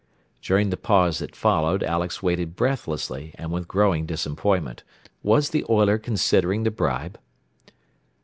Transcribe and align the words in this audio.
During 0.41 0.71
the 0.71 0.77
pause 0.81 1.19
that 1.19 1.35
followed 1.35 1.83
Alex 1.83 2.23
waited 2.23 2.55
breathlessly, 2.55 3.33
and 3.37 3.51
with 3.51 3.67
growing 3.67 4.07
disappointment. 4.07 4.81
Was 5.21 5.51
the 5.51 5.63
oiler 5.69 5.99
considering 5.99 6.63
the 6.63 6.71
bribe? 6.71 7.19